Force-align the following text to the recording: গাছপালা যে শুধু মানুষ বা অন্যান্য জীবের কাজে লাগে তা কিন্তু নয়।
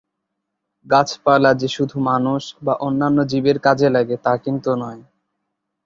গাছপালা 0.87 1.51
যে 1.53 1.67
শুধু 1.67 1.97
মানুষ 2.01 2.41
বা 2.63 2.73
অন্যান্য 2.79 3.17
জীবের 3.27 3.57
কাজে 3.59 3.87
লাগে 3.89 4.15
তা 4.17 4.33
কিন্তু 4.37 4.71
নয়। 4.75 5.01